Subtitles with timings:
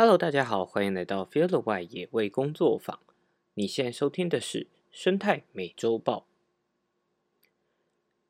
[0.00, 3.00] Hello，大家好，欢迎来到 Feel the Y 野味工作坊。
[3.54, 6.24] 你现在收听的是生态美洲豹。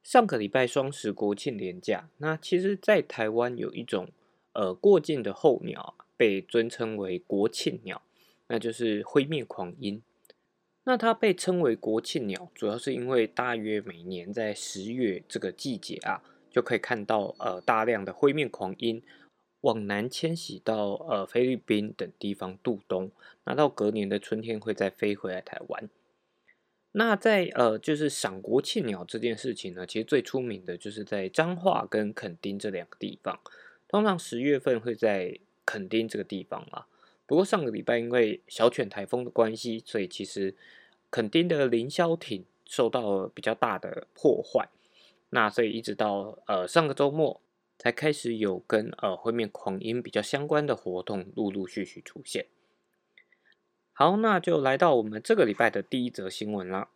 [0.03, 4.09] 上个礼拜双十国庆连假，那其实，在台湾有一种
[4.55, 8.01] 呃过境的候鸟，被尊称为国庆鸟，
[8.47, 10.01] 那就是灰面狂鹰。
[10.85, 19.03] 那它被称为国庆鸟，主要是因为大约每年在十月这个季节啊，就可以看到呃大量的灰面狂鹰。
[19.63, 23.11] 往南迁徙到呃菲律宾等地方度冬，
[23.45, 25.89] 那到隔年的春天会再飞回来台湾。
[26.93, 33.41] 那在呃就是赏国庆鸟这件事情呢，其实最出名的就是在彰化跟垦丁这两个地方。
[33.89, 36.87] 通常十月份会在垦丁这个地方啊。
[37.27, 40.55] 不过上个礼拜因为小犬台风的关系，所以其实
[41.11, 44.69] 垦丁的凌霄艇受到了比较大的破坏。
[45.31, 47.41] 那所以一直到呃上个周末。
[47.79, 52.47] 才开始有跟呃灰面狂鹰比较相关的活动陆陆续续出现。
[53.93, 56.91] 好，那就来到我们这个礼拜的第一则新闻啦。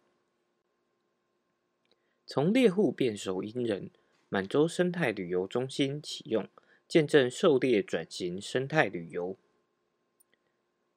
[2.27, 3.91] 从猎户变守鹰人，
[4.29, 6.49] 满洲生态旅游中心启用，
[6.89, 9.37] 见证狩猎转型生态旅游。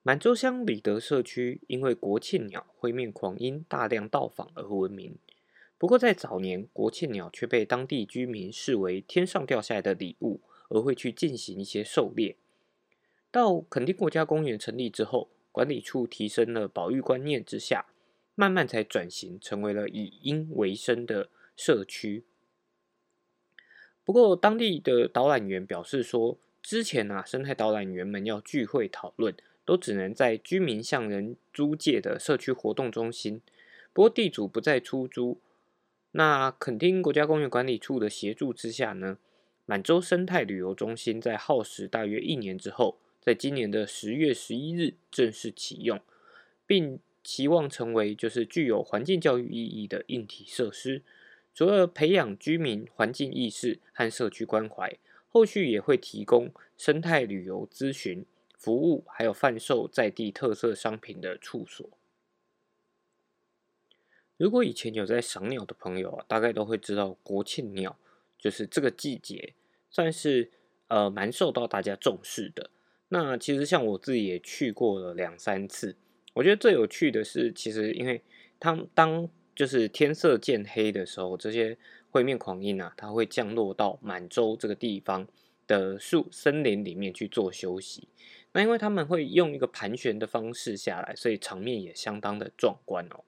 [0.03, 5.17] 满洲乡里德社区因为国庆鸟灰面狂鹰大量到访而闻名。
[5.77, 12.37] 不过，在早年，国庆鸟却被当地居民视为天上掉下来的礼物，而会去进行一些狩猎。
[13.29, 17.87] 到垦丁国家公园成立之后，管理处提升了保育观念之下，
[18.35, 22.23] 慢慢才转型成为了以鹰为生的社区。
[24.05, 33.41] 不过，当地的导览员表示说，之前啊，生态导览员们要聚会讨论，都只能在居民向人租借的社区活动中心。
[33.91, 35.37] 不过，地主不再出租。
[36.17, 39.17] 那垦丁国家公园管理处的协助之下呢，
[39.65, 45.99] 满洲生态旅游中心在耗时大约一年之后，在今年的十月十一日正式启用，
[46.65, 51.01] 并期望成为就是具有环境教育意义的硬体设施。
[51.53, 58.25] 除了培养居民环境意识和社区关怀，后续也会提供生态旅游咨询
[58.57, 61.89] 服务，还有贩售在地特色商品的处所。
[64.37, 67.97] 如果以前有在赏鸟的朋友啊，大概都会知道国庆鸟
[68.37, 69.53] 就是这个季节，
[69.89, 70.51] 算是
[70.87, 72.69] 呃蛮受到大家重视的。
[73.09, 75.95] 那其实像我自己也去过了两三次，
[76.33, 78.21] 我觉得最有趣的是，其实因为
[78.59, 81.77] 它当就是天色渐黑的时候，这些
[82.09, 85.25] 灰面狂鹰啊，它会降落到满洲这个地方
[85.65, 88.09] 的树森林里面去做休息。
[88.51, 93.23] 那因为他们会用一个盘旋的方式下来，所以场面也相当的壮观哦。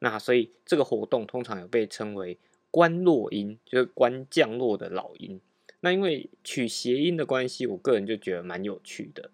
[0.00, 2.38] 那所以这个活动通常有被称为
[2.70, 5.40] “观落音”，就是观降落的老鹰。
[5.80, 9.30] 那因为取谐音的关系，我个人就觉得蛮有趣的。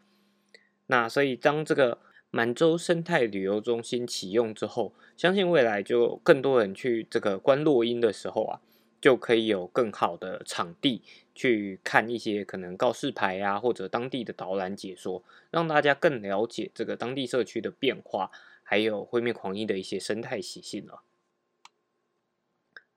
[0.87, 1.99] 那所以当这个
[2.31, 8.61] 满洲生态旅游中心启用之后，相信未来就更多人去这个观落音的时候啊，
[9.04, 11.03] 就可以有更好的场地
[11.34, 18.31] 去看一些可能告示牌啊，或者当地的导览解说，让大家更了解这个当地社区的变化。
[18.62, 21.03] 还有灰面狂鹰的一些生态习性了。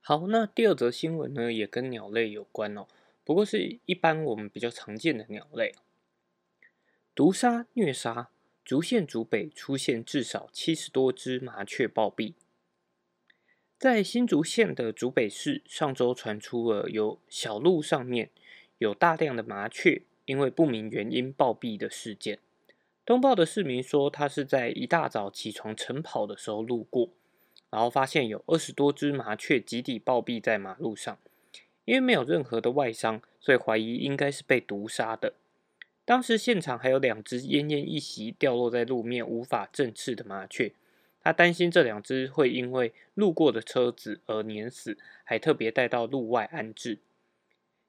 [0.00, 2.86] 好，那第二则新闻呢，也跟鸟类有关哦，
[3.22, 5.74] 不过是一般我们比较常见的鸟类。
[7.14, 8.30] 毒杀虐杀，
[8.64, 12.32] 竹县竹北出现至少七十多只麻雀暴毙。
[13.78, 18.28] 在新竹县的竹北市，上周传出了有小路上面
[18.78, 22.40] 有大量的麻雀因为不明原因暴毙的事件。
[23.06, 27.08] 通报的市民说，他是在一大早起床晨跑的时候路过，
[27.70, 31.16] 然后发现有二十多只麻雀集体暴毙在马路上。
[31.84, 35.34] 因为没有任何的外伤，所以怀疑应该是被毒杀的。
[36.04, 40.72] 当时现场还有两只奄奄一息、掉落在路面无法振翅的麻雀，
[41.28, 47.00] 他担心这两只会因为路过的车子而碾死，还特别带到路外安置。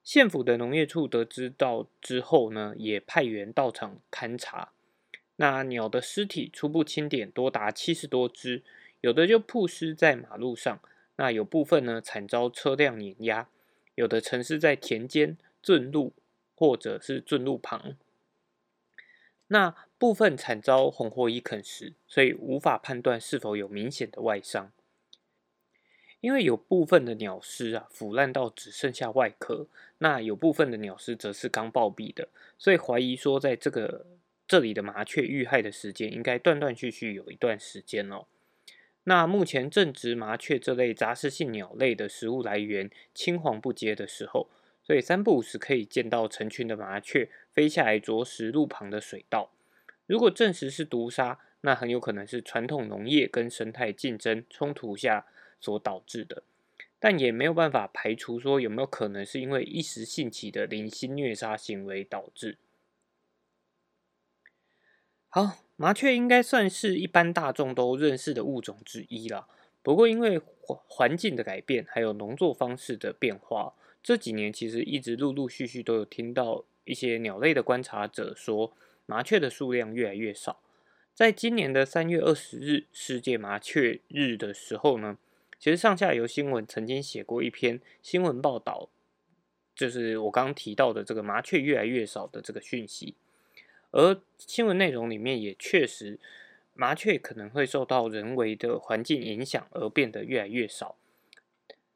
[0.03, 4.73] 县府的农业处得知到之后呢，也派员到场勘查。
[5.37, 8.61] 那鸟的尸体初步清点多达七十多只，
[8.99, 10.81] 有的就曝尸在马路上，
[11.15, 13.47] 那有部分呢惨遭车辆碾压，
[13.95, 16.11] 有的沉尸在田间、圳路
[16.53, 17.95] 或者是圳路旁，
[19.49, 24.71] 那部分惨遭红火蚁啃食，所以无法判断是否有明显的外伤。
[26.21, 29.67] 因为有部分的鸟尸啊腐烂到只剩下外壳，
[29.99, 34.07] 那有部分的鸟尸则是刚暴毙的，所以怀疑说在这个。
[34.49, 38.25] 这里的麻雀遇害的时间应该断断续续有一段时间哦。
[39.03, 44.49] 那目前正值麻雀这类杂食性鸟类的食物来源青黄不接的时候，
[44.89, 49.51] 所以三不五时可以见到成群的麻雀飞下来啄食路旁的水稻。
[50.07, 55.27] 如果证实是毒杀，那很有可能是传统农业跟生态竞争冲突下
[55.61, 56.41] 所导致的，
[56.97, 62.57] 但也没有办法排除说有没有可能是因为一时兴起的零星虐杀行为导致。
[65.27, 69.47] 好，麻雀应该算是一般大众都认识的物种之一了。
[69.83, 78.73] 不过因为环环境的改变，还有农作方式的变化，这几年其实一直陆陆续续都有听到一些鸟类的观察者说，
[79.05, 80.61] 麻雀的数量越来越少。
[81.13, 85.17] 在今年的三月二十日世界麻雀日的时候呢，
[85.59, 88.89] 其实上下游新闻曾经写过一篇新闻报道，
[89.75, 93.15] 就是我刚刚提到的这个麻雀越来越少的这个讯息，
[93.91, 96.17] 而新闻内容里面也确实，
[96.73, 100.95] 麻雀可能会受到人为的环境影响而变得越来越少。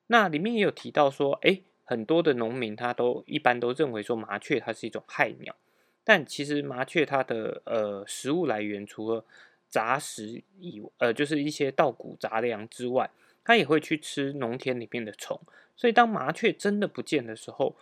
[0.08, 5.56] 那里面也有提到说，哎，很多的农民他都一般都认为说麻雀它是一种害鸟。
[6.04, 9.26] 但其实麻雀它的呃食物来源除了
[9.70, 13.10] 杂食以呃就是一些稻谷杂粮之外，
[13.44, 15.40] 它也会去吃农田里面的虫。
[15.76, 17.76] 所以当麻雀真的不见的时候，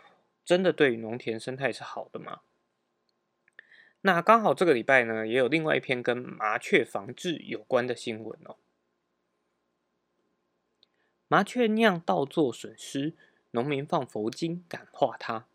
[0.46, 2.42] 真的对农田生态是好的吗？
[4.02, 8.56] 那刚好这个礼拜呢，也有另外一篇跟麻雀防治有关的新闻哦。
[11.28, 13.14] 麻雀酿稻作损失，
[13.52, 15.46] 农民放佛经感化他。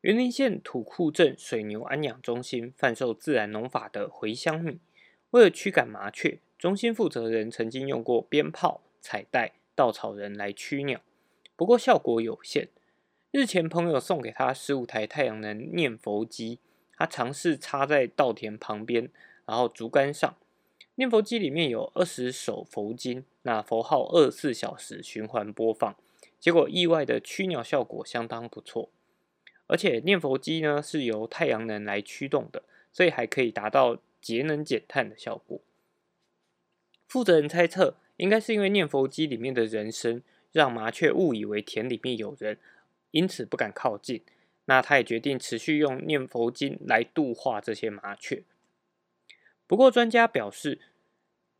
[0.00, 4.78] 云林县土库镇水牛安养中心贩售自然农法的茴香米，
[5.30, 11.00] 为了驱赶麻雀，中心负责人曾经用过鞭炮、彩带、稻草人来驱鸟，
[11.56, 12.68] 不过效果有限。
[13.30, 16.60] 日前朋友送给他十五台太阳能念佛机，
[16.96, 19.10] 他尝试插在稻田旁边，
[19.46, 20.36] 然后竹竿上，
[20.94, 25.96] 念佛机里面有二十首佛经，那佛号二十四小时循环播放，
[26.44, 28.90] 结果意外的驱鸟效果相当不错。
[29.66, 35.58] 而且念佛机呢是由太阳能来驱动的，所以还可以达到节能减碳的效果。
[37.08, 40.20] 负责人猜测，应该是因为念佛机里面的人声
[40.52, 42.58] 让麻雀误以为田里面有人，
[43.12, 44.20] 因此不敢靠近。
[44.66, 48.42] 那他也决定持续用念佛经来度化这些麻雀。
[49.66, 50.78] 不过专家表示，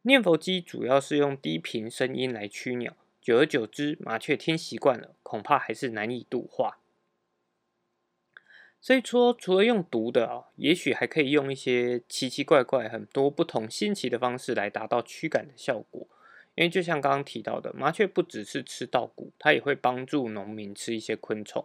[0.02, 2.94] 念佛机主要是用低频声音来驱鸟，
[3.24, 6.76] 久而久之麻雀听习惯了，恐怕还是难以度化。
[8.82, 16.06] 所以说，除了用毒的啊，也许还可以用一些奇奇怪怪、很多不同新奇的方式来达到驱赶的效果。
[16.54, 21.64] 因为就像刚刚提到的，麻雀不只是吃稻谷，它也会帮助农民吃一些昆虫。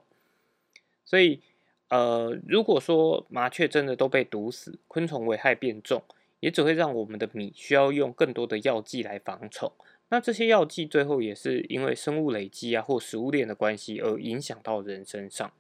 [1.03, 1.41] 所以，
[1.89, 6.01] 呃，如果说麻雀真的都被毒死，昆虫危害变重，
[6.39, 9.73] 也只会让我们的米需要用更多的药剂来防虫。
[10.09, 15.51] 那这些药剂最后也是因为生物累积啊或食物链的关系而影响到人身上。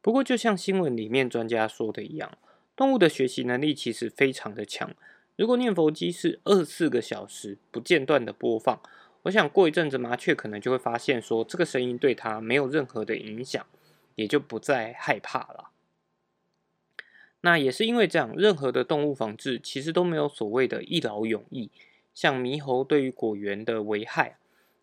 [0.00, 2.38] 不过，就像新闻里面专家说的一样，
[2.74, 4.94] 动物的学习能力其实非常的强。
[5.36, 8.80] 如果念佛机是二十四个小时不间断的播放，
[9.24, 13.66] 我想过一阵子麻雀可能就会发现说，这个声音对它没有任何的影响，
[14.14, 15.70] 也就不再害怕了。
[17.42, 21.70] 那也是因为这样，任何的动物防治其实都没有所谓的一劳永逸。
[22.16, 24.38] 像猕猴对于果园的危害，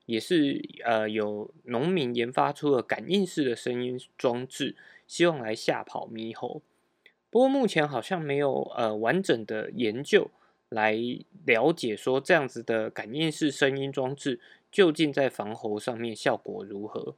[0.06, 4.78] 也是呃有农民研发出了感应式的声音装置。
[5.06, 6.62] 希望来吓跑猕猴，
[7.30, 10.32] 不过目前好像没有呃完整的研究
[10.70, 10.98] 来
[11.46, 14.40] 了解说这样子的感应式声音装置
[14.72, 17.16] 究竟在防猴上面效果如何，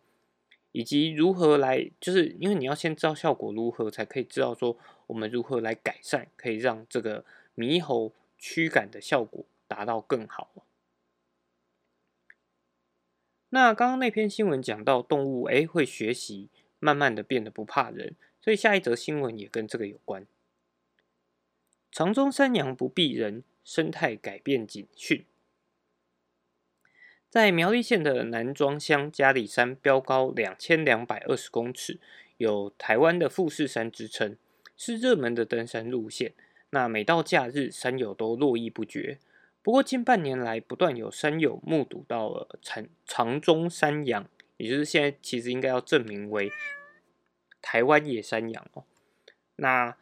[0.72, 4.76] 以及如何来就是因为你要先知道效果如何，才可以知道说
[5.08, 7.24] 我们如何来改善，可以让这个
[7.56, 10.66] 猕猴驱赶的效果达到更好。
[13.50, 16.50] 那刚刚那篇新闻讲到动物诶会学习。
[16.78, 20.28] 慢慢的变得不怕人，所以下一则新闻也跟这个有关。
[21.90, 25.26] 长中山羊不避人，生态改变警讯。
[27.28, 32.00] 在苗栗县的南庄乡嘉里山标高两千两百二十公尺，
[32.38, 34.38] 有台湾的富士山之称，
[34.78, 36.36] 是热门的登山路线。
[36.70, 39.18] 那每到假日，山友都络绎不绝。
[39.66, 44.28] 不过近半年来，不断有山友目睹到了长长中山羊。
[44.58, 46.52] 也就是现在其实应该要证明为
[47.64, 48.84] 台湾野山羊哦。
[49.56, 49.98] 那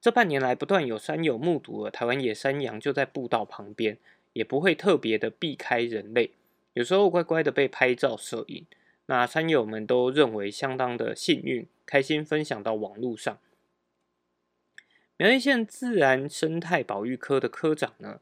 [0.00, 3.98] 这半年来不断有山友目睹了台湾野山羊就在步道旁边，
[4.32, 6.30] 也不会特别的避开人类，
[6.72, 8.64] 有时候乖乖的被拍照摄影。
[9.06, 13.38] 那山友们都认为相当的幸运，开心分享到网络上。
[15.18, 18.20] 苗栗县自然生态保育科的科长呢，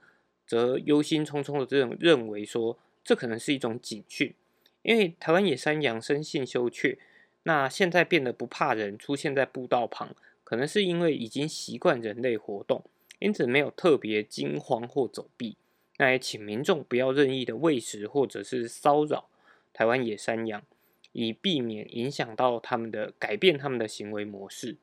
[0.50, 4.34] 则忧心忡忡的认认为说，这可能是一种警讯。
[4.82, 6.98] 因为台湾野山羊生性羞怯，
[7.44, 12.82] 那现在变得不怕人，出现在步道旁，可能是因为已经习惯人类活动，
[13.20, 15.56] 因此没有特别惊慌或走避。
[15.98, 19.28] 那也请民众不要任意的喂食或者是骚扰
[19.72, 20.64] 台湾野山羊，
[21.12, 24.78] 以避免影响到他们的改变他们的行为模式。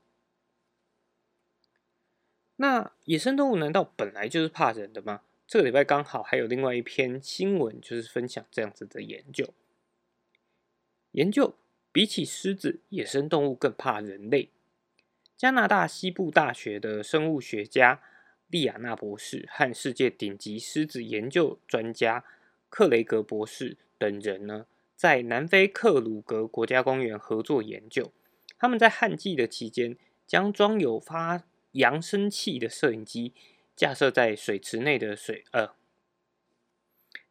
[2.56, 5.22] 那野生动物难道本来就是怕人的吗？
[5.48, 9.54] 这个礼拜刚好还有另外一篇新闻，就是分享这样子的研究。
[11.12, 11.56] 研究
[11.94, 14.50] 比起狮子，野生动物更怕人类。
[15.38, 18.02] 加拿大西部大学的生物学家
[18.48, 22.26] 利亚纳博士和世界顶级狮子研究专家
[22.70, 24.66] 克雷格博士等人呢，
[24.98, 28.12] 在南非克鲁格国家公园合作研究。
[28.58, 33.32] 他们在旱季的期间，将装有发扬声器的摄影机。
[33.78, 35.70] 架设在水池内的水，呃，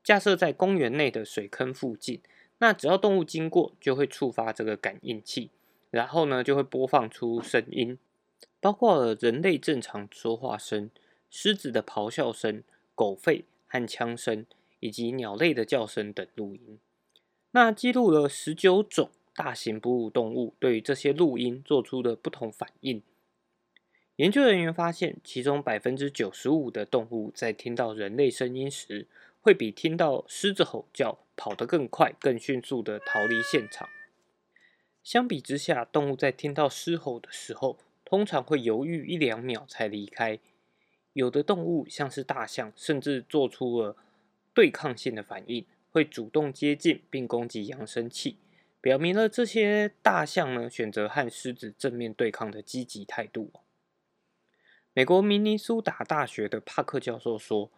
[0.04, 2.22] 架设在公园内的水坑附近。
[2.58, 5.50] 那只要动物经过，就会触发这个感应器，
[5.90, 7.98] 然后呢，就会播放出声音，
[8.60, 10.88] 包括人类正常说话声、
[11.28, 12.62] 狮子的咆哮声、
[12.94, 14.46] 狗吠和枪声，
[14.78, 16.78] 以及鸟类的叫声等录音。
[17.50, 23.02] 那记录了十九种大型哺乳动物对于这些录音做出的不同反应。
[24.16, 29.06] 研究人员发现，其中百分之九十五的动物在听到人类声音时，
[29.42, 33.86] 会比听到狮子吼叫跑得更快、更迅速的逃离现场。
[35.02, 40.38] 相比之下，动物在听到狮吼的时候，通常会犹豫一两秒才离开。
[41.12, 43.96] 有的动物，像是大象，甚至做出了
[44.54, 48.38] 对抗性的反应，会主动接近并攻击扬声器，
[48.80, 53.50] 表明了这些大象呢选择和狮子正面对抗的积极态度。
[54.96, 57.70] 美国明尼苏达大学的帕克教授说：“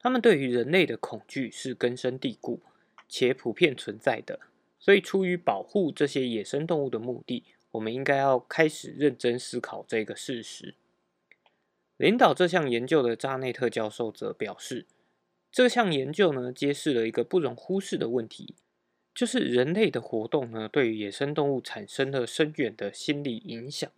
[0.00, 2.60] 他们对于人类的恐惧是根深蒂固
[3.08, 4.40] 且普遍存在的，
[4.80, 10.74] 所以出于保护这些野生动物的目的，我们应该要开始认真思考这个事实。”
[11.98, 14.86] 领导这项研究的扎内特教授则表示
[15.52, 18.56] ：“这项研究呢，揭示了一个不容忽视的问题，
[19.14, 23.88] 就是人类的活动呢，对于野生动物产生了深远的心理影响。”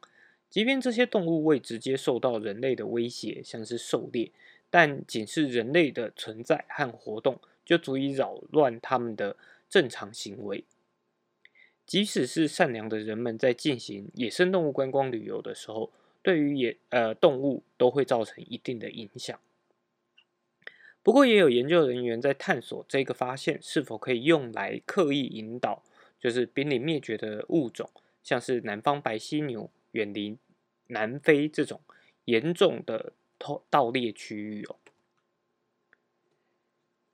[0.50, 4.30] 即便这些动物未直接受到人类的威胁，像是狩猎，
[4.70, 9.36] 但仅是人类的存在和活动就足以扰乱他们的
[9.68, 10.64] 正常行为。
[11.86, 15.90] 即使是善良的人们在进行野生动物观光旅游的时候，
[16.22, 19.38] 对于野呃动物都会造成一定的影响。
[21.02, 25.82] 不过，也有研究人员在探索这个发现是否可以用来刻意引导，
[26.20, 27.88] 就是濒临灭绝的物种，
[28.22, 29.70] 像是南方白犀牛。
[29.92, 30.36] 远离
[30.88, 31.80] 南非这种
[32.24, 34.76] 严重的偷盗猎区域哦。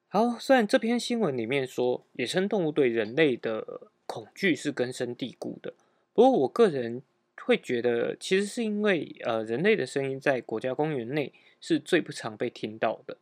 [0.08, 5.74] 好，虽然这篇新闻里面说野生动物对人类的恐惧是根深蒂固的，
[6.12, 7.02] 不过我个人
[7.42, 13.16] 会觉得，其实是因为呃人类的声音在国家公园内是最不常被听到的，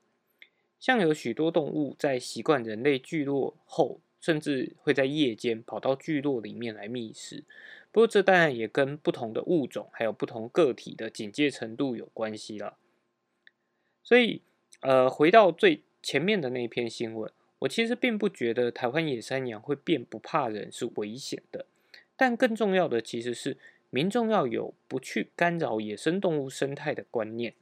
[0.79, 7.45] 像有许多动物在习惯人类聚落后，甚至会在夜间跑到聚落里面来觅食。
[7.93, 12.79] 不过，这当然也跟不同的物种还有不同个体的警戒程度有关系了。
[14.03, 14.41] 所以，
[14.81, 17.31] 呃，回到最前面的那篇新闻，
[17.61, 21.67] 我其实并不觉得台湾野山羊会变不怕人是危险的。
[22.17, 23.59] 但更重要的其实是
[23.91, 27.53] 民众要有不去干扰野生动物生态的观念，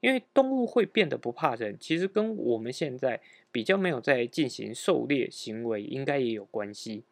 [0.00, 3.20] 因为动物会变得不怕人，其实跟我们现在
[3.50, 7.04] 比较没有在进行狩猎行为，应该也有关系。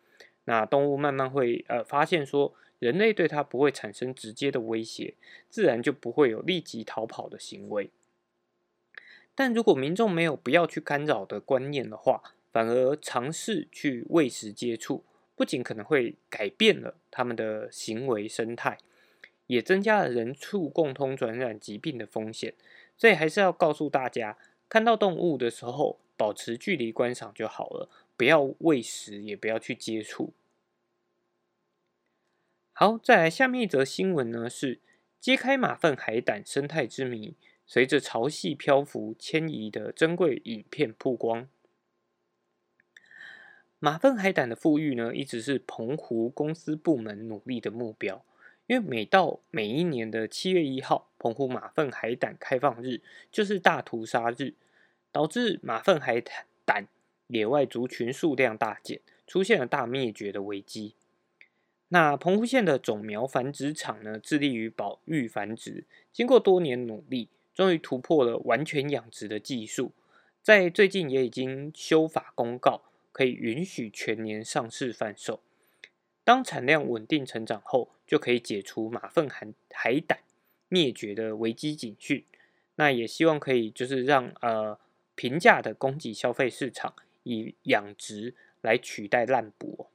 [0.49, 5.13] 那动物慢慢会呃发现说，人类对它不会产生直接的威胁，
[5.51, 7.91] 自然就不会有立即逃跑的行为。
[9.35, 15.05] 但如果民众没有不要去干扰的观念的话，反而尝试去喂食接触，
[15.37, 18.79] 不仅可能会改变了他们的行为生态，
[19.49, 22.55] 也增加了人畜共通传染疾病的风险。
[22.97, 24.39] 所以还是要告诉大家，
[24.71, 27.91] 看到动物的时候，保持距离观赏就好了。
[28.17, 30.33] 不要喂食，也不要去接触。
[32.81, 34.79] 好，再来下面一则新闻呢，是
[35.19, 37.35] 揭开马粪海胆生态之谜。
[37.67, 41.49] 随着潮汐漂浮迁移的珍贵影片曝光，
[43.81, 48.25] 马粪海胆的富裕呢，一直是澎湖公司部门努力的目标。
[48.69, 53.01] 因为每到每一年的七月一号，澎湖马粪海胆开放日，
[53.33, 54.55] 就是大屠杀日，
[55.11, 56.23] 导致马粪海
[56.65, 56.87] 胆。
[57.27, 60.95] 野外族群数量大减，出现了大灭绝的危机。
[61.89, 69.93] 那澎湖县的种苗繁殖场呢，致力于保育繁殖，经过多年努力，终于突破了完全养殖的技术。
[70.43, 75.41] 在最近也已经修法公告，可以允许全年上市贩售。
[76.25, 80.19] 当产量稳定成长后，就可以解除马粪海海胆
[80.69, 82.25] 灭绝的危机警讯。
[82.77, 84.79] 那也希望可以就是让呃
[85.15, 89.89] 平价的供给消费市场以养殖来取代滥捕。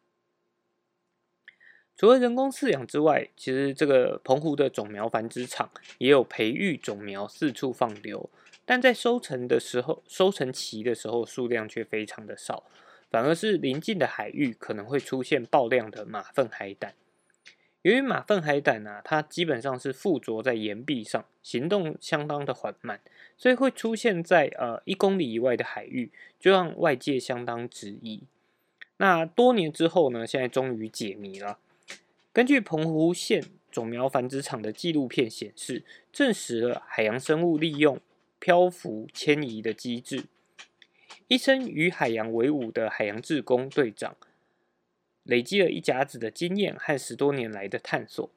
[1.95, 5.69] 除了人工饲养之外，其实这个澎湖的种苗繁殖场
[5.99, 8.29] 也有培育种苗四处放流，
[8.65, 12.63] 但在收成的时候，收成期的时候数量却非常的少。
[13.11, 16.95] 反而是临近的海域可能会出现爆量的马粪海胆。
[17.83, 22.99] 由于马粪海胆呢，它基本上是附着在岩壁上，行动相当的缓慢，
[23.37, 28.23] 所以会出现在呃一公里以外的海域，就让外界相当质疑。
[28.97, 31.59] 那多年之后呢，现在终于解谜了。
[32.33, 38.01] 根据澎湖县种苗繁殖场的纪录片显示，证实了海洋生物利用
[38.39, 40.25] 漂浮迁移的机制。
[41.27, 44.17] 一生与海洋为伍的海洋志工队长，
[45.21, 48.27] 累积了一甲子的经验和十多年来的探索，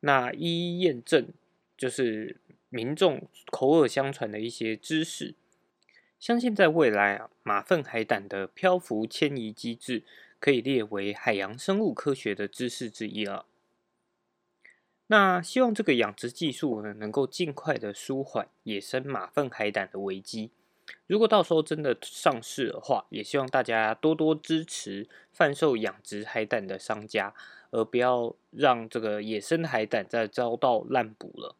[0.00, 1.28] 那一一验证
[1.76, 2.36] 就是
[2.68, 5.34] 民众口耳相传的一些知识。
[6.18, 10.02] 相信在未来啊，马粪海胆的漂浮迁移机制
[10.38, 13.46] 可以列为海洋生物科学的知识之一了。
[15.08, 20.50] 那希望这个养殖技术呢，能够尽快的舒缓野生马粪海胆的危机。
[21.06, 27.34] 如果到时候真的上市的话，也希望大家多多支持贩售养殖海胆的商家，
[27.70, 31.56] 而不要让这个野生海胆再遭到滥捕了。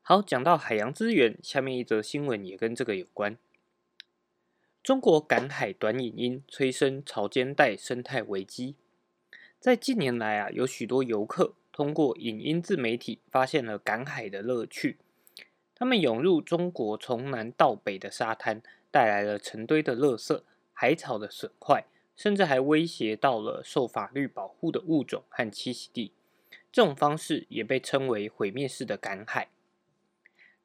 [0.00, 3.38] 好，讲到海洋资源，下面一则新闻也跟这个有关。
[4.84, 8.76] 中国赶海短影音催生潮间带生态危机。
[9.58, 14.98] 在近年来啊，有许多游客通过影音自媒体发现了赶海的乐趣。
[15.74, 18.60] 他们涌入中国从南到北的沙滩，
[18.90, 20.42] 带来了成堆的垃圾、
[20.74, 26.12] 海草的损坏，甚至还威胁到了受法律保护的物种和栖息地。
[26.70, 29.48] 这种方式也被称为毁灭式的赶海。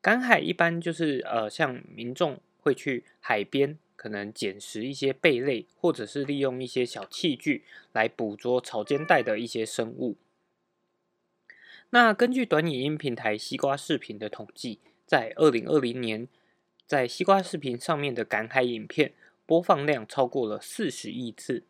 [0.01, 10.15] 赶海一般就是呃，像民众会去海边，可能捡拾一些贝类，或者是利用一些小器具来捕捉草间带的一些生物。
[11.89, 14.79] 那根据短影音平台西瓜视频的统计。
[15.09, 16.27] 在二零二零年，
[16.85, 19.11] 在西瓜视频上面的赶海影片
[19.47, 21.63] 播放量超过了四十亿次，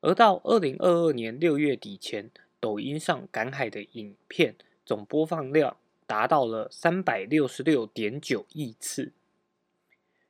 [0.00, 5.76] 而到二零二二年六月底前，抖音上赶海的影片总播放量
[6.08, 9.12] 达到了三百六十六点九亿次。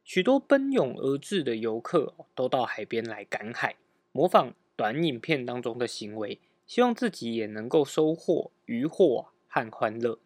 [0.07, 3.75] 许多奔涌而至的游客都到海边来赶海，
[4.13, 10.21] 模仿短影片当中的行为，希望自己也能够收获渔获和欢乐。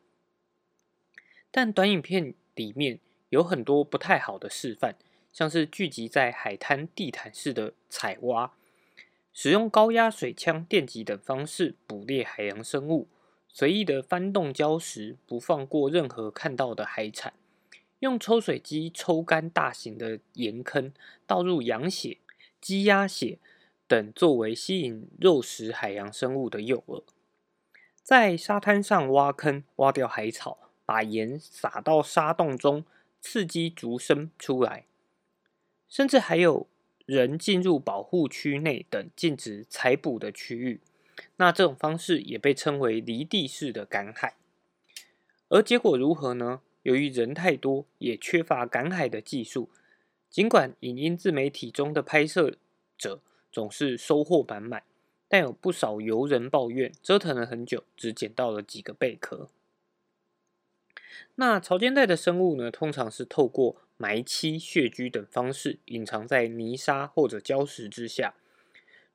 [1.50, 4.96] 但短影片里面有很多不太好的示范，
[5.32, 8.52] 像是聚集在海滩地毯式的采挖，
[9.32, 13.08] 使用高压水枪、电击等方式捕猎海洋生物，
[13.48, 17.32] 随意的翻动礁石，不放过任何看到的海产，
[18.00, 20.92] 用抽水机抽干大型的盐坑，
[21.26, 22.18] 倒入羊血、
[22.60, 23.38] 鸡鸭血
[23.86, 27.04] 等作为吸引肉食海洋生物的诱饵，
[28.02, 30.58] 在沙滩上挖坑，挖掉海草。
[30.90, 32.84] 把盐撒到沙洞中，
[33.20, 34.86] 刺激竹笙出来，
[35.88, 36.66] 甚至还有
[37.06, 40.80] 人进入保护区内等禁止采捕的区域。
[41.36, 44.34] 那这种方式也被称为离地式的赶海。
[45.48, 46.60] 而结果如何呢？
[46.82, 49.70] 由于人太多，也缺乏赶海的技术，
[50.28, 52.56] 尽管影音自媒体中的拍摄
[52.96, 53.20] 者
[53.52, 54.82] 总是收获满满，
[55.28, 59.50] 但有不少游人抱怨，折腾了很久，只捡到了几个贝壳。
[61.34, 68.34] 那潮间带的生物呢，通常是透过埋栖、穴居等方式隐藏在泥沙或者礁石之下。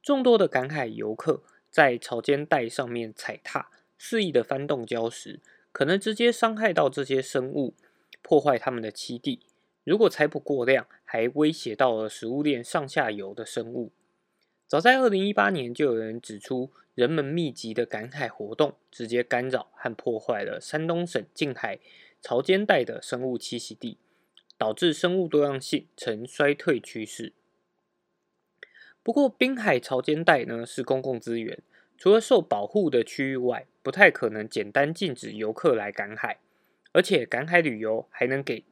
[0.04, 5.40] 众多的赶海游客在潮间带上面踩踏，肆意的翻动礁石，
[5.76, 7.74] 可能直接伤害到这些生物，
[8.22, 9.42] 破坏它们的栖地。
[9.84, 13.92] 如果采捕过量，还威胁到了食物链上下游的生物。
[14.70, 21.80] 早在二零一八年，就有人指出，人们密集的赶海活动直接干扰和破坏了山东省近海
[22.22, 23.98] 潮间带的生物栖息地，
[24.58, 27.34] 导致生物多样性呈衰退趋势。
[29.04, 31.62] 不过，滨海潮间带呢是公共资源，
[31.98, 36.40] 除了受保护的区域外，不太可能简单禁止游客来赶海，
[36.92, 38.64] 而且赶海旅游还能给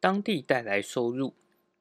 [0.00, 1.34] 当地带来收入。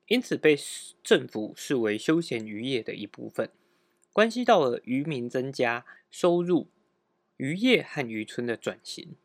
[0.07, 0.57] 因此被
[1.01, 3.49] 政府视为休闲渔业的一部分，
[4.11, 6.67] 关系到了渔民增加收入、
[7.37, 9.15] 渔业和渔村的转型。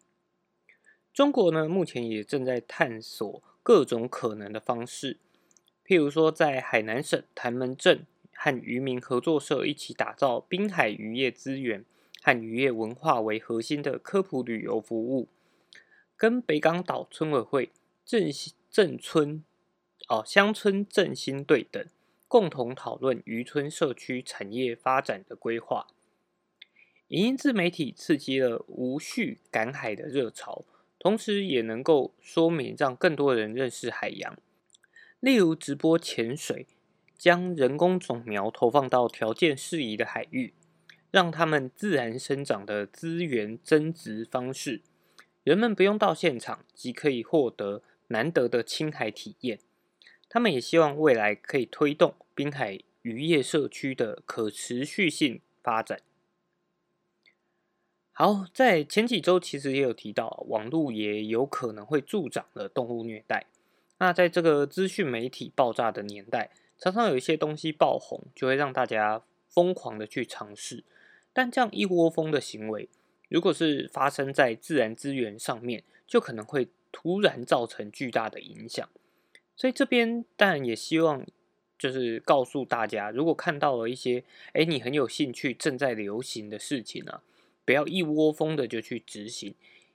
[1.12, 5.18] 中国呢，目前也正在探索各种可能的方式，
[5.84, 8.06] 譬如说，在海南省潭门镇
[8.46, 11.84] 和渔民合作社一起打造滨海渔业资源
[12.22, 15.28] 和渔业文化为核心的科普旅游服务，
[16.16, 17.72] 跟北港岛村委会
[18.04, 18.30] 镇
[18.70, 19.42] 镇村
[20.08, 21.84] 哦乡村振兴队等
[22.28, 25.88] 共同讨论渔村社区产业发展的规划。
[27.08, 30.64] 影音自媒体刺激了无序赶海的热潮，
[31.00, 34.38] 同时也能够说明让更多人认识海洋。
[35.18, 36.68] 例如直播潜水，
[37.18, 40.54] 将人工种苗投放到条件适宜的海域，
[41.10, 44.82] 让它们自然生长的资源增值方式，
[45.42, 49.58] 人们不用到现场即可以获得难得的青海体验。
[50.28, 56.00] 他们也希望未来可以推动滨海渔业社区的可持续性发展。
[58.12, 63.46] 好，在前几周其实也有提到，网络也有可能会助长了动物虐待。
[63.98, 70.84] 那在这个资讯媒体爆炸的年代，常常有一些东西爆红，就会让大家疯狂的去尝试。
[71.32, 72.88] 但这样一窝蜂的行为，
[73.28, 78.88] 如果是发生在自然资源上面，就可能会突然造成巨大的影响。
[79.56, 81.26] 所以这边当然也希望，
[81.78, 87.20] 就是告诉大家，如果看到了一些，哎，你很有兴趣、正在流行的事情呢？
[87.64, 89.54] 不要一窝蜂的就去执行，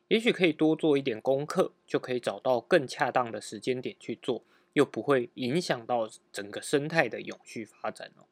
[0.09, 8.25] 也许可以多做一点功课，就可以找到更恰当的时间点去做，又不会影响到整个生态的永续发展哦。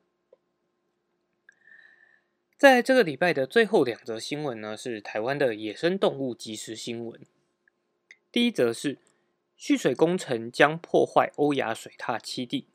[2.57, 7.21] 在这个礼拜的最后两则新闻呢，是台湾的野生动物即时新闻。
[8.31, 8.97] 第一则是
[9.55, 12.67] 蓄水工程将破坏欧亚水獭栖地，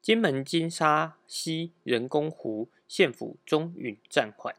[0.00, 4.56] 金门金沙溪人工湖县府中允暂缓。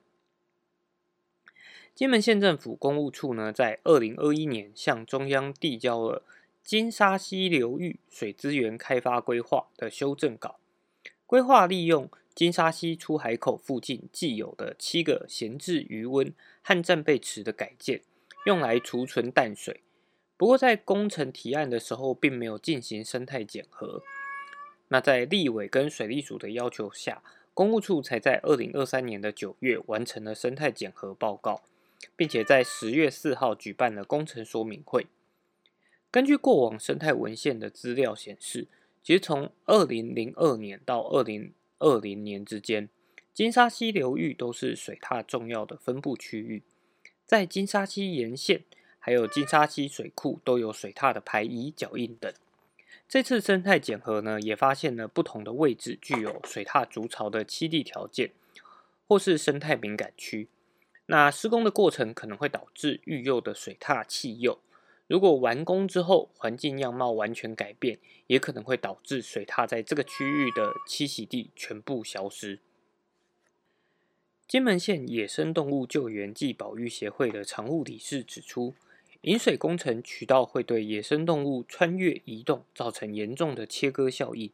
[1.95, 6.23] 金门县政府公务处呢，在二零二一年向中央递交了
[6.67, 10.59] 金沙溪流域水资源开发规划的修正稿，
[11.25, 18.01] 规划利用金沙溪出海口附近既有的七个闲置余温和战备池的改建，
[18.45, 19.79] 用来储存淡水。
[20.35, 24.03] 不过在工程提案的时候，并没有进行生态检核。
[24.89, 31.61] 那在立委跟水利署的要求下，公务处才在二零二三年的九月完成了生态检核报告。
[32.15, 35.07] 并且在十月四号举办了工程说明会。
[36.09, 38.67] 根据过往生态文献的资料显示，
[39.03, 42.89] 其实从二零零二年到二零二零年之间，
[43.33, 46.63] 金沙溪流域都是水獭重要的分布区域。
[47.25, 48.63] 在金沙溪沿线，
[48.99, 52.33] 还有金沙溪水库都有水獭的排遗脚印等。
[53.09, 58.31] 这次生态检核呢，也发现了不同的位置具有水獭筑巢的栖地条件，
[59.07, 60.47] 或是生态敏感区。
[61.05, 64.59] 那施工的过程可能会导致育幼的水獭弃幼，
[65.07, 72.59] 如果完工之后环境样貌完全改变，也可能会导致水獭在这个区域的栖息地全部消失。
[74.47, 78.73] 金门县野生动物救援暨保育协会的常务理事指出，
[79.21, 84.51] 引水工程渠道会对野生动物穿越移动造成严重的切割效应，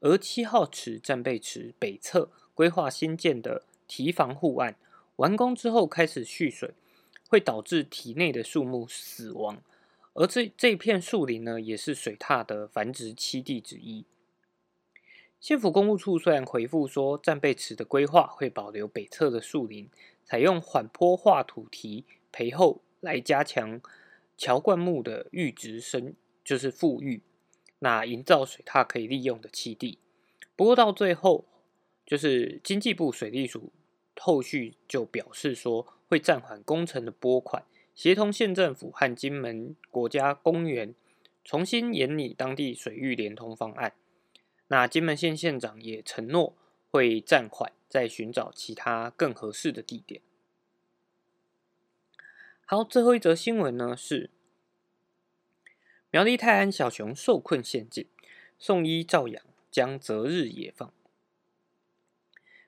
[0.00, 4.76] 而七号池战备池北侧规划新建的堤防护岸。
[5.16, 6.74] 完工之后开始蓄水，
[7.28, 9.62] 会导致体内的树木死亡，
[10.16, 14.06] 而这这片树林呢，也是水獭的繁殖栖地之一。
[15.38, 19.90] 县府公务处虽然回复说，战备池的规划会保留北侧的树林，
[20.24, 23.80] 采用缓坡化土堤培厚来加强
[24.38, 27.20] 桥灌木的育植生，就是富裕，
[27.80, 29.98] 那营造水獭可以利用的栖地。
[30.56, 31.44] 不过到最后，
[32.06, 33.70] 就是经济部水利署。
[34.18, 40.94] 后续就表示说，会暂缓工程的拨款，协同县政府和金门国家公园
[41.42, 43.94] 重新研拟当地水域连通方案。
[44.68, 46.54] 那金门县县长也承诺
[46.90, 50.20] 会暂缓，再寻找其他更合适的地点。
[52.66, 54.28] 好，最后一则新闻呢是
[56.10, 58.06] 苗栗泰安小熊受困陷阱，
[58.58, 60.92] 送医照养将择日野放。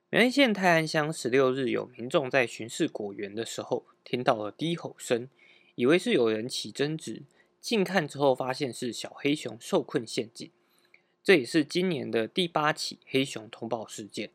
[0.09, 5.29] 苗栗县泰安乡十六日，有民众在巡视果园的时候，听到了低吼声，
[5.75, 7.21] 以为是有人起争执，
[7.61, 10.49] 近看之后发现是小黑熊受困陷阱。
[11.21, 14.31] 这也是今年的第八起黑熊通报事件。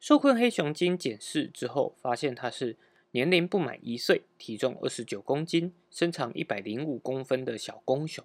[0.00, 2.76] 受困黑熊经检视之后，发现它是
[3.12, 8.24] 年龄不满一岁、体重二十九公斤、身长一百零五公分的小公熊。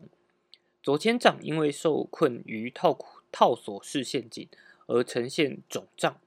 [0.81, 2.97] 左前掌因为受困于套
[3.31, 4.49] 套索式陷阱。
[4.85, 6.19] 而呈现肿胀，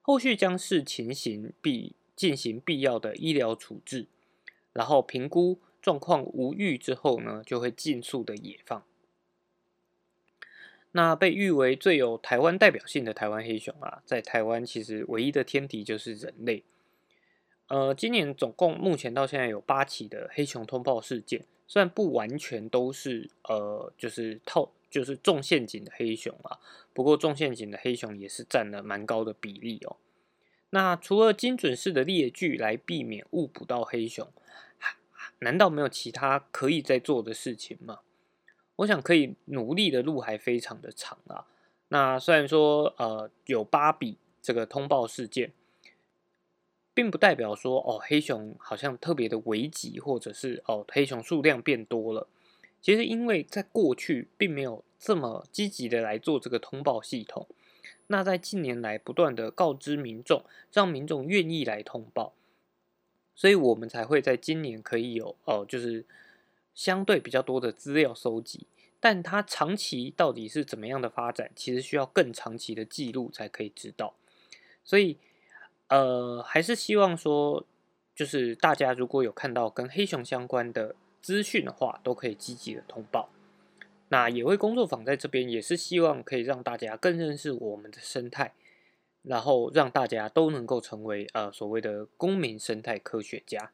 [0.00, 4.06] 后续将视情形必进行必要的医疗处置，
[4.74, 8.84] 然后评估状况无愈之后呢，就会尽速的野放。
[10.92, 16.62] 那被誉为最有台湾代表性的台湾黑熊啊，在台湾其实唯一的天敌就是人类。
[17.68, 26.60] 呃，今年总共目前到现在有八起的黑熊通报事件，虽然不完全都是呃，就是套就是中陷阱的黑熊啊，
[26.92, 29.96] 不过中陷阱的黑熊也是占了蛮高的比例哦。
[30.70, 34.32] 那除了精准式的猎具来避免误捕到黑熊，
[35.40, 38.00] 难道没有其他可以在做的事情吗？
[38.76, 41.46] 我想可以努力的路还非常的长啊。
[41.88, 45.52] 那虽然说呃有八笔这个通报事件，
[46.94, 52.28] 并不代表说哦黑熊好像特别的危急，或者是哦黑熊数量变多了。
[52.80, 57.46] 其实因为在过去并没有这么积极的来做这个通报系统，
[58.10, 62.34] 那在近年来不断的告知民众，让民众愿意来通报，
[63.34, 66.04] 所以我们才会在今年可以有哦就是。
[66.72, 68.66] 相对比较多的资料收集，
[69.00, 74.14] 但它长期到底是怎么样的发展，其实需要更长期的记录才可以知道。
[74.82, 75.18] 所以，
[75.88, 77.66] 呃，还是希望说，
[78.14, 83.28] 就是大家如果有看到跟黑熊相关的资讯的话，都可以积极的通报。
[84.12, 88.54] 那野味工作坊在这边也是希望可以让大家更认识我们的生态，
[89.22, 93.72] 然后让大家都能够成为呃所谓的公民生态科学家。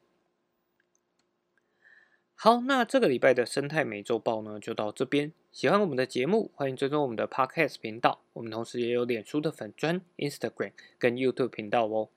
[2.35, 5.33] 好，那这个礼拜的生态美洲报呢，就到这边。
[5.51, 8.21] 喜欢我们的节目，欢迎追踪我们的 Podcast 频道。
[8.35, 12.11] 我们同时也有脸书的粉专、Instagram 跟 YouTube 频道哦。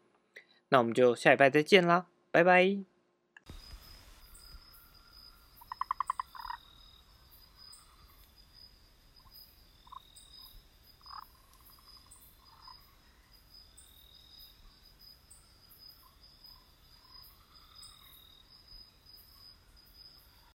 [0.67, 2.88] 那我们就下礼拜再见啦，拜拜。